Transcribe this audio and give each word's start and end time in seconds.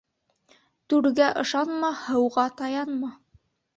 Түрәгә 0.93 1.29
ышанма, 1.43 1.93
һыуға 2.07 2.47
таянма. 2.63 3.13